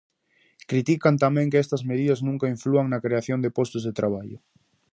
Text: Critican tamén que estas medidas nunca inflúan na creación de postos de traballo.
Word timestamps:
Critican 0.69 1.15
tamén 1.23 1.49
que 1.51 1.61
estas 1.63 1.85
medidas 1.91 2.19
nunca 2.27 2.51
inflúan 2.55 2.85
na 2.89 3.03
creación 3.05 3.39
de 3.41 3.53
postos 3.57 3.85
de 3.87 3.95
traballo. 3.99 4.37